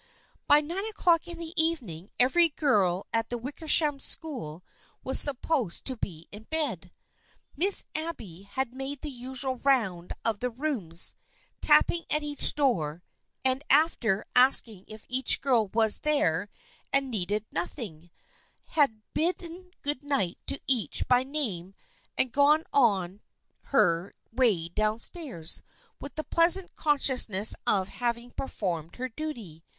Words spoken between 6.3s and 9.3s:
in bed. Miss Abby had made the